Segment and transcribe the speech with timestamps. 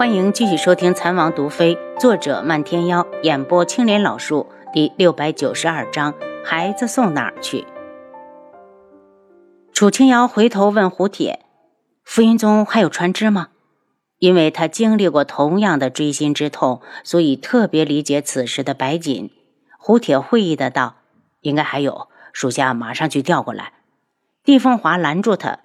[0.00, 7.66] 欢迎继续收听《残王毒妃》，作者漫天妖，演播青莲老树，第六百九十二章：孩子送哪儿去？
[9.74, 11.44] 楚清瑶回头问胡铁
[12.02, 13.48] ：“福云宗还有船只吗？”
[14.18, 19.30] 因为他经历过同样的锥心之痛，所以特别理解此时的白锦。
[19.78, 20.94] 胡铁会意的道
[21.42, 23.74] ：“应该还有，属下马上去调过来。”
[24.44, 25.58] 帝凤华拦住他：“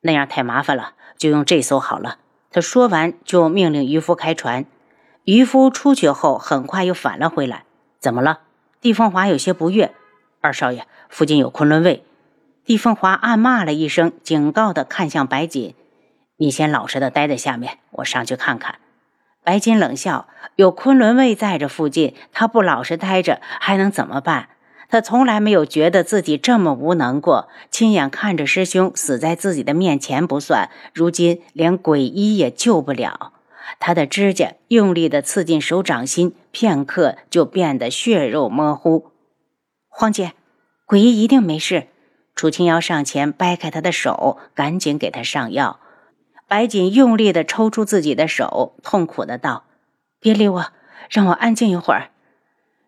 [0.00, 2.16] 那样太麻烦了，就用这艘好了。”
[2.52, 4.66] 他说完，就命令渔夫开船。
[5.24, 7.64] 渔夫出去后，很快又返了回来。
[7.98, 8.40] 怎么了？
[8.80, 9.94] 帝凤华有些不悦。
[10.40, 12.04] 二少爷，附近有昆仑卫。
[12.64, 15.74] 帝凤华暗骂了一声，警告的看向白锦
[16.36, 18.76] ：“你先老实的待在下面，我上去看看。”
[19.42, 24.48] 白锦冷笑：“有昆仑卫在这附近，他不老实待着，还能怎么办？”
[24.92, 33.32] 他从来没有觉得自己这么无能过，亲眼看着师兄死在自己的面前不算，如今连鬼医也救不了。
[33.80, 39.06] 他的指甲用力地刺进手掌心，片刻就变得血肉模糊。
[39.88, 40.34] 黄姐，
[40.84, 41.86] 鬼医一定没事。
[42.34, 45.80] 楚清瑶上前掰开他的手，赶紧给他上药。
[46.46, 49.64] 白锦用力地抽出自己的手，痛苦的道
[50.20, 50.66] ：“别理我，
[51.08, 52.10] 让我安静一会儿。”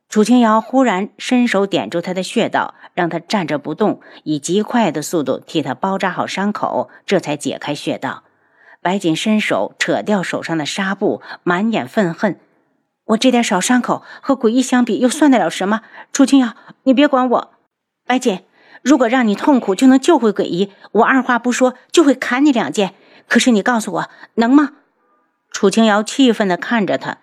[0.08, 8.22] 楚清瑶忽然伸手点住他的穴道，让他站着不动，以极快的速度替他包扎好伤口，这才解开穴道。
[8.80, 12.38] 白锦伸手扯掉手上的纱布，满眼愤恨
[13.06, 15.80] ：“我这点小伤口和鬼医相比，又算得了什么？”
[16.12, 17.50] 楚清瑶，你别管我。
[18.06, 18.44] 白锦，
[18.82, 22.94] 如果让你痛苦就能救回鬼医，我二话不说就会砍你两剑。
[23.26, 24.74] 可是你告诉我，能吗？
[25.50, 27.18] 楚清瑶气愤地看着他：“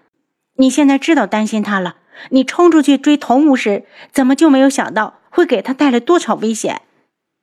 [0.57, 1.95] 你现在知道担心他了。”
[2.29, 6.81] 你冲出去追童武时，怎么就没有想到会给他带来多少危险？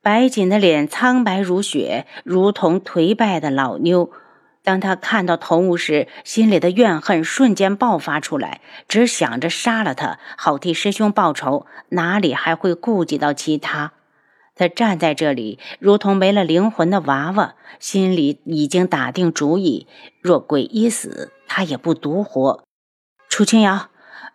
[0.01, 4.11] 白锦的脸苍白如雪，如同颓败的老妞。
[4.63, 13.93] 当他看到童武时，心里的怨恨瞬间爆发出来，只想着杀了他，好替师兄报仇，哪里还会顾及到其他？
[14.55, 19.87] 他站在这里，如同没了灵魂的娃娃，心里已经打定主意：
[20.21, 22.63] 若鬼医死，他也不独活。
[23.29, 23.89] 楚清瑶。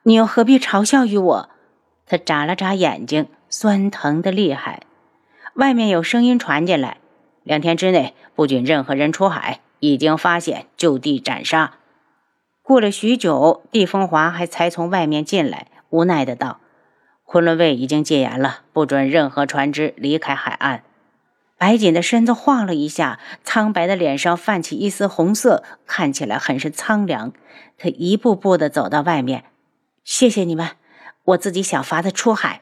[0.06, 1.50] 你又何必嘲笑于我？
[2.06, 4.82] 他眨了眨眼睛，酸疼的厉害。
[5.54, 6.98] 外面有声音传进来：
[7.44, 11.76] 两天之内不准任何人出海，已经发现就地斩杀。
[12.62, 16.60] 过了许久，帝风华还才从外面进来，无奈的道
[17.24, 20.84] ：“昆仑卫已经戒严了，不准任何船只离开海岸。”
[21.58, 27.32] 白锦的身子晃了一下，苍白的脸上泛起一丝红色，看起来很是苍凉。
[27.78, 29.46] 他一步步的走到外面。
[30.04, 30.72] 谢谢你们，
[31.24, 32.62] 我自己想法子出海，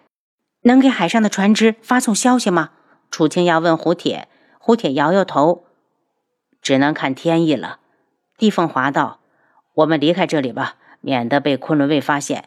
[0.61, 2.69] 能给海上的船只发送消息吗？
[3.09, 4.27] 楚清瑶问胡铁，
[4.59, 5.65] 胡铁摇摇头，
[6.61, 7.79] 只能看天意了。
[8.37, 9.19] 帝凤华道
[9.73, 12.45] ：“我们离开这里吧，免得被昆仑卫发现。”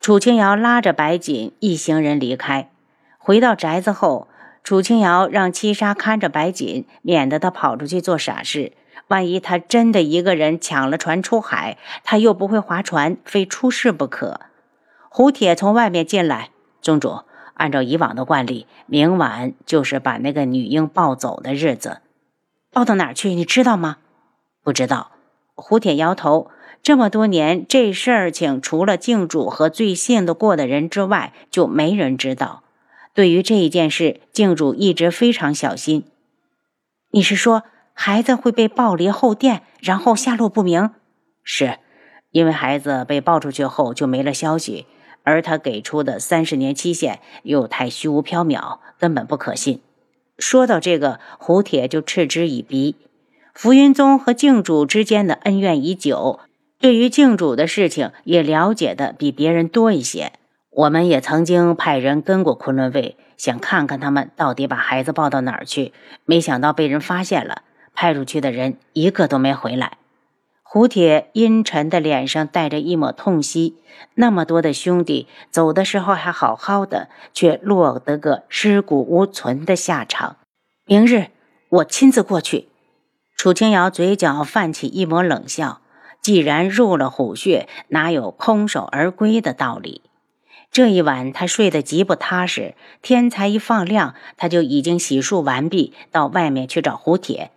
[0.00, 2.70] 楚清瑶拉着白锦一行人离开，
[3.18, 4.26] 回到宅子后，
[4.64, 8.72] 楚清瑶让七杀看着白锦，免得他跑出去做傻事。
[9.08, 14.40] 万一他真的一个人抢了船出海，他又不会划船，非出事不可。
[15.08, 16.50] 胡铁从外面进来，
[16.80, 17.20] 宗主，
[17.54, 21.98] 按照以往的惯例，明晚就是把那个女婴抱走的日子。
[22.72, 23.34] 抱到哪儿去？
[23.34, 23.98] 你知道吗？
[24.62, 25.12] 不知道。
[25.54, 26.50] 胡铁摇头。
[26.82, 32.62] 这么多年，这事儿情除了靖主和最信得过的人之外，就没人知道。
[33.14, 36.04] 对于这一件事，靖主一直非常小心。
[37.12, 37.62] 你是说？
[37.94, 40.90] 孩子会被抱离后殿，然后下落不明。
[41.42, 41.78] 是，
[42.32, 44.86] 因为孩子被抱出去后就没了消息，
[45.22, 49.80] 而他给出的三十年期限又太虚无缥缈，根本不可信。
[50.36, 52.96] 说到这个，胡铁就嗤之以鼻。
[53.54, 56.40] 浮云宗和靖主之间的恩怨已久，
[56.80, 60.32] 对于靖主的事情也了解的比别人多一些。
[60.70, 65.92] 我们也曾经派人跟过昆仑卫，想看看他们到底把孩子抱到哪儿去，
[66.24, 67.62] 没想到被人发现了。
[67.94, 69.98] 派出去的人一个都没回来。
[70.62, 73.76] 胡铁阴沉的脸上带着一抹痛惜，
[74.14, 80.36] 那么多的兄弟走的时候还好好的，却落得个尸骨无存的下场。
[80.84, 81.28] 明日
[81.68, 82.68] 我亲自过去。
[83.36, 85.80] 楚清瑶嘴角泛起一抹冷笑，
[86.20, 90.02] 既然入了虎穴，哪有空手而归的道理？
[90.72, 97.52] 这一晚他睡得极不踏实，天才一放亮，他就已经洗漱完毕，到外面去找胡铁。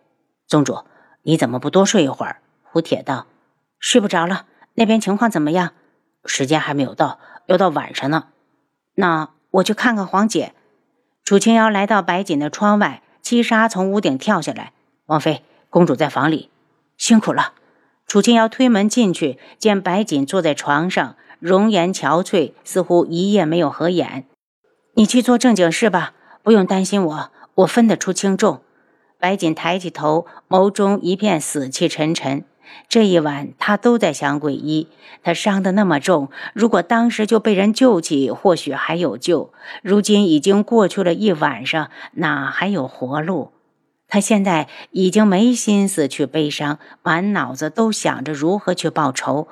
[0.47, 0.85] 宗主，
[1.23, 2.39] 你怎么不多睡一会儿？
[2.63, 3.27] 胡铁道
[3.79, 4.45] ：“睡不着了。
[4.75, 5.73] 那边情况怎么样？
[6.25, 8.27] 时间还没有到，要到晚上呢。
[8.95, 10.53] 那我去看看黄姐。”
[11.25, 14.71] 楚清瑶来到白锦的窗外，七杀从屋顶跳下来
[15.07, 16.49] ：“王妃，公主在房里，
[16.97, 17.51] 辛苦了。”
[18.07, 24.25] 楚清瑶推门进去，见白锦坐在床上，容颜憔悴，似乎一夜没有合眼。
[24.93, 28.61] 你去做正经事吧，不用担心我，我分得出轻重。
[29.19, 32.43] 白锦抬起头，眸中一片死气沉沉。
[32.89, 34.87] 这一晚，他都在想鬼医。
[35.23, 39.51] 他伤得那么重，如果当时就被人救起，或许还有救。
[39.81, 43.51] 如今已经过去了一晚上，哪还有活路？
[44.07, 49.47] 他现在已经没心思去悲伤，满脑子都想着如何去报仇。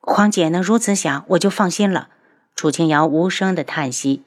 [0.00, 2.08] 黄姐能如此想，我就放心了。
[2.56, 4.22] 楚清瑶无声的叹息。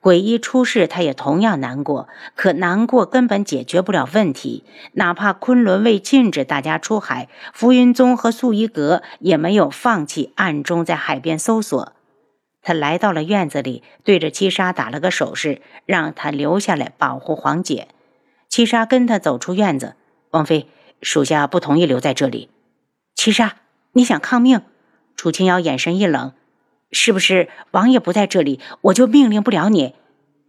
[0.00, 2.08] 鬼医出事，他也同样难过。
[2.34, 4.64] 可难过根本解决不了问题。
[4.92, 11.92] 哪怕昆仑卫禁止大家出海，浮云宗和素衣阁也没有放弃，暗中在海边搜索。
[12.62, 17.88] 他来到了院子里，对着七杀打了个手势，让他留下来保护黄姐。
[18.48, 19.96] 七杀跟他走出院子。
[20.30, 20.68] 王妃，
[21.00, 22.50] 属下不同意留在这里。
[23.14, 23.56] 七杀，
[23.92, 24.62] 你想抗命？
[25.16, 26.32] 楚清瑶眼神一冷。
[26.92, 29.94] 是不是王爷不在这里，我就命令不了你？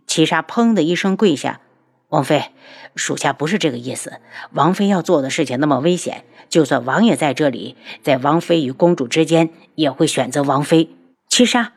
[0.06, 1.62] 七杀砰的一声跪下，
[2.10, 2.52] 王妃，
[2.96, 4.20] 属下不是这个意思。
[4.52, 10.90] 王妃要做的事情那么危险，就算王爷在这里，在王妃与公主之间，也会选择王妃。
[11.30, 11.74] 七杀，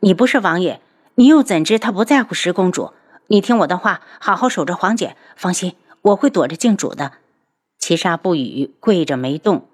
[0.00, 0.80] 你不是王爷，
[1.14, 2.92] 你又怎知他不在乎十公主？
[3.28, 5.16] 你听我的话，好好守着皇姐。
[5.34, 7.12] 放心，我会躲着靖主的。
[7.78, 9.66] 七杀不语，跪着没动。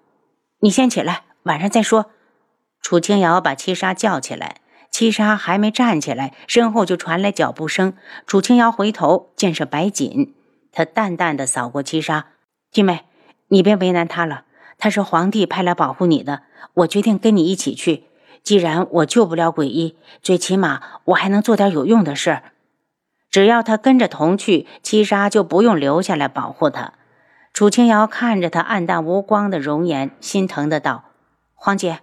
[0.60, 2.10] 你先起来，晚上再说。
[2.86, 4.60] 楚清瑶把七杀叫起来，
[4.92, 7.94] 七杀还没站起来，身后就传来脚步声。
[8.28, 10.36] 楚清瑶回头，见是白锦，
[10.70, 12.26] 他淡淡的扫过七杀
[12.70, 13.00] ：“弟妹，
[13.48, 14.44] 你别为难他了，
[14.78, 16.42] 他是皇帝派来保护你的。
[16.74, 18.04] 我决定跟你一起去。
[18.44, 22.40] 既然我救不了鬼医，最起码我还能做点有用的事。
[23.32, 26.92] 只要他跟着同去，七杀就不用留下来保护他。”
[27.52, 31.06] 楚清瑶看着他暗淡无光的容颜，心疼的道
[31.56, 31.98] ：“黄姐。”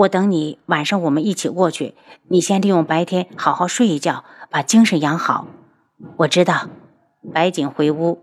[0.00, 1.94] 我等你，晚上我们一起过去。
[2.28, 5.46] 你先利用白天好好睡一觉，把精神养好。
[6.18, 6.70] 我知道。
[7.34, 8.22] 白锦回屋，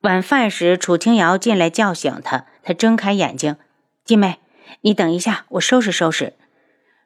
[0.00, 2.46] 晚饭时，楚清瑶进来叫醒他。
[2.64, 3.54] 他睁开眼睛
[4.04, 4.40] ：“弟妹，
[4.80, 6.32] 你等一下，我收拾收拾。”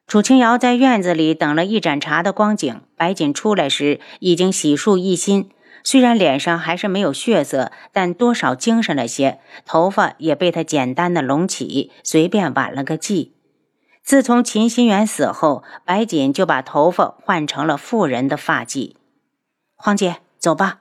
[0.07, 5.51] 楚清瑶在院子里等了一盏茶的光景，白锦出来时已经洗漱一新，
[5.83, 9.39] 虽然脸上还是没有血色，但多少精神了些。
[9.63, 13.29] 头发也被他简单的拢起，随便挽了个髻。
[14.03, 18.95] 自从秦心远死后，白锦就把头发换成了妇人的发髻。
[19.75, 20.79] 黄姐，走吧。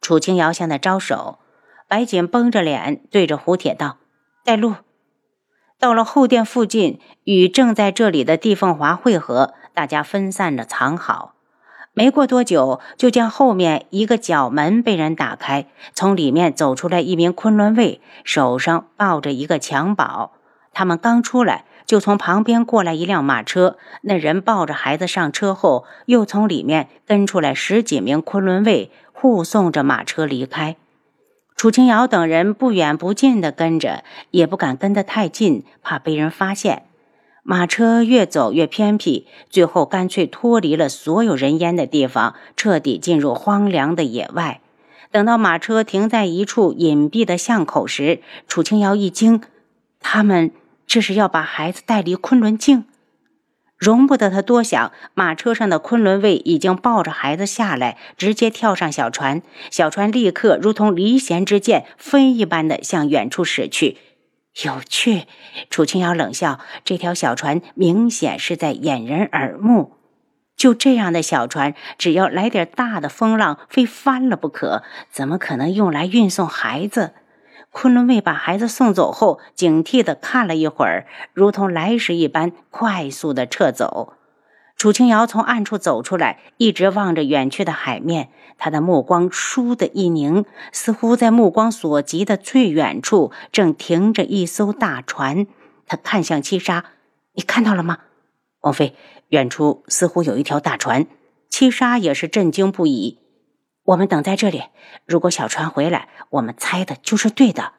[0.00, 1.38] 楚清瑶向他招手，
[1.86, 3.98] 白锦绷着脸对着胡铁道
[4.44, 4.74] ：“带路。”
[5.78, 11.34] 到了后殿附近，与正在这里的帝凤华会合，大家分散着藏好。
[11.92, 20.32] 没过多久，就见后面一个角门被人打开，从里面走出来一名昆仑卫，手上抱着一个襁褓。
[20.72, 21.66] 他们刚出来。
[21.92, 30.76] 就从旁边过来一辆马车，那人抱着孩子上车后，又从里面跟出来十几名昆仑卫，护送着马车离开。
[31.54, 36.84] 楚清瑶等人不远不近的跟着，也不敢跟得太近，怕被人发现。
[37.42, 44.62] 马车越走越偏僻，最后干脆脱离了所有人烟的地方，彻底进入荒凉的野外。
[45.10, 49.42] 等到马车停在一处隐蔽的巷口时，楚清瑶一惊，
[50.00, 50.52] 他们。
[50.86, 52.84] 这是要把孩子带离昆仑镜，
[53.78, 54.92] 容不得他多想。
[55.14, 59.42] 马车上的昆仑卫已经抱着孩子下来，直接跳上小船。
[59.70, 63.96] 小船立刻如同离弦之箭，飞一般的向远处驶去。
[64.64, 65.22] 有趣，
[65.70, 69.96] 楚清瑶冷笑：这条小船明显是在掩人耳目。
[70.54, 74.82] 就这样的小船，只要来点大的风浪，非翻了不可。
[75.10, 77.14] 怎么可能用来运送孩子？
[77.72, 84.12] 昆仑卫把孩子送走后，警惕地看了一会儿，如同来时一般，快速地撤走。
[84.76, 95.46] 楚清瑶从暗处走出来，一直望着远去的海面，他的目光倏地一凝，似乎在目光所及的最远处，正停着一艘大船。
[95.86, 96.84] 他看向七杀
[97.34, 97.98] ：“你看到了吗？”
[98.60, 98.94] 王妃，
[99.28, 101.06] 远处似乎有一条大船。
[101.48, 103.18] 七杀也是震惊不已。
[103.84, 104.64] 我们等在这里。
[105.06, 107.72] 如果小船回来，我们猜的就是对的。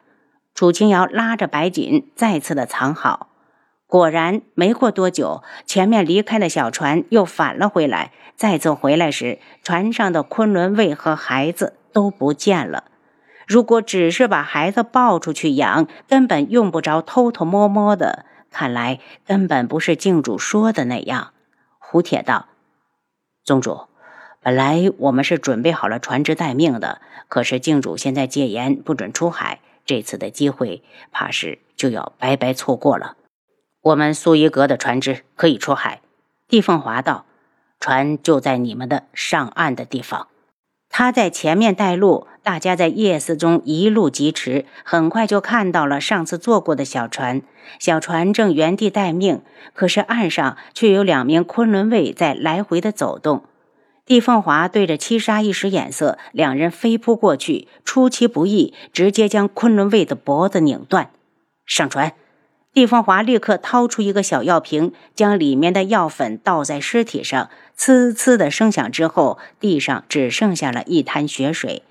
[0.54, 3.28] 楚清瑶拉着白锦再次的藏好。
[3.86, 8.12] 果然，没过多久，前面离开的小船又返了回来。
[8.36, 12.84] 再次回来时，船上的昆仑卫和孩子都不见了。
[13.46, 18.26] 如果只是把孩子抱出去养，根本用不着偷偷摸摸的。
[18.50, 21.32] 看来根本不是静主说的那样。
[21.78, 22.46] 胡铁道
[23.44, 23.86] ：“宗主。”
[24.44, 29.60] 本来我们是准备好了船只待命的，可是靖主现在戒严，不准出海。
[29.86, 33.16] 这次的机会怕是就要白白错过了。
[33.80, 36.02] 我们苏伊阁的船只可以出海。
[36.46, 37.24] 帝凤华道
[37.80, 40.28] ：“船就在你们的上岸的地方。”
[40.90, 47.40] 他在前面带路，大家在夜色中一路疾驰，很快就看到了上次坐过的小船。
[47.78, 49.40] 小船正原地待命，
[49.72, 53.44] 可是岸上却有两名昆仑卫在来回的走动。
[54.06, 61.10] 帝凤华对着七杀一使眼色，两人飞扑过去，出其不意，直接将昆仑卫的脖子拧断。
[61.64, 62.12] 上船。
[62.74, 71.82] 帝凤华立刻掏出一个小药瓶，将里面的药粉倒在尸体上，呲呲的声响之后，地上只剩下了一滩血水。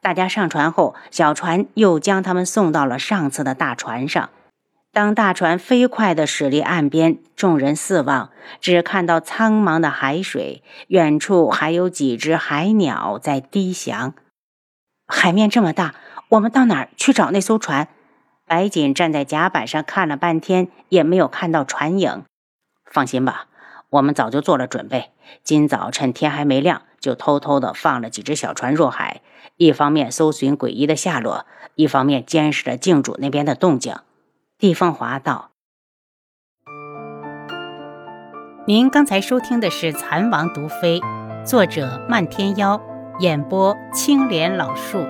[0.00, 4.30] 大家上船后，小船又将他们送到了上次的大船上。
[4.92, 8.30] 当大船飞快地驶离岸边，众人四望，
[8.60, 14.12] 只看到苍茫的海水，远处还有几只海鸟在低翔。
[15.06, 15.94] 海面这么大，
[16.28, 17.88] 我们到哪儿去找那艘船？
[18.46, 22.24] 白锦站在甲板上看了半天，也没有看到船影。
[22.84, 23.46] 放心吧，
[23.88, 25.12] 我们早就做了准备。
[25.42, 29.22] 今早趁天还没亮，就偷偷的放了几只小船入海，
[29.56, 31.46] 一方面搜寻诡异的下落，
[31.76, 33.96] 一方面监视着镜主那边的动静。
[34.62, 35.50] 地凤华道
[38.64, 41.00] ：“您刚才收听的是《蚕王毒妃》，
[41.44, 42.80] 作者漫天妖，
[43.18, 45.04] 演播青莲老树。”